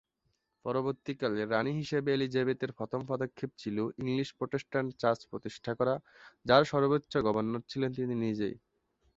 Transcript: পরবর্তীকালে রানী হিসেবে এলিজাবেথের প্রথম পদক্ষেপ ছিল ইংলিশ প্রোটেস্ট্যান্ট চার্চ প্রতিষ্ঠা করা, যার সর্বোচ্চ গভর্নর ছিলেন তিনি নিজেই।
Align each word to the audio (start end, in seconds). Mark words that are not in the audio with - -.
পরবর্তীকালে 0.65 1.41
রানী 1.45 1.71
হিসেবে 1.73 2.09
এলিজাবেথের 2.13 2.71
প্রথম 2.79 3.01
পদক্ষেপ 3.11 3.49
ছিল 3.57 3.77
ইংলিশ 4.01 4.29
প্রোটেস্ট্যান্ট 4.37 4.89
চার্চ 5.01 5.19
প্রতিষ্ঠা 5.31 5.71
করা, 5.79 5.95
যার 6.45 6.63
সর্বোচ্চ 6.71 7.13
গভর্নর 7.27 7.61
ছিলেন 7.71 7.91
তিনি 7.97 8.15
নিজেই। 8.25 8.55